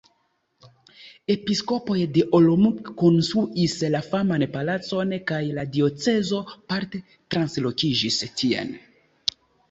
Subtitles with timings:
[1.31, 6.39] Episkopoj de Olomouc konstruis la faman Palacon kaj la diocezo
[6.73, 7.03] parte
[7.35, 8.73] translokiĝis tien.